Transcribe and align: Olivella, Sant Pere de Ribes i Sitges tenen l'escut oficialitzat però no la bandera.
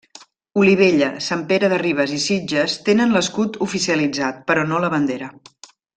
Olivella, 0.61 1.09
Sant 1.25 1.43
Pere 1.51 1.69
de 1.73 1.79
Ribes 1.83 2.15
i 2.17 2.17
Sitges 2.25 2.77
tenen 2.89 3.15
l'escut 3.19 3.61
oficialitzat 3.67 4.41
però 4.49 4.65
no 4.73 4.81
la 4.87 4.91
bandera. 4.95 5.29